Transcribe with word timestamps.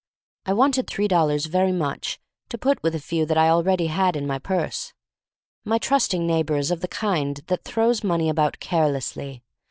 I 0.47 0.53
wanted 0.53 0.87
three 0.87 1.07
dol 1.07 1.27
lars 1.27 1.45
very 1.45 1.71
much, 1.71 2.19
to 2.49 2.57
put 2.57 2.81
with 2.81 2.95
a 2.95 2.99
few 2.99 3.23
that 3.27 3.37
I 3.37 3.49
already 3.49 3.85
had 3.85 4.15
in 4.15 4.25
my 4.25 4.39
purse. 4.39 4.93
My 5.63 5.77
trusting 5.77 6.25
neighbor 6.25 6.57
is 6.57 6.71
of 6.71 6.81
the 6.81 6.87
kind 6.87 7.39
that 7.45 7.63
throws 7.65 8.03
money 8.03 8.27
about 8.27 8.59
carelessly. 8.59 9.43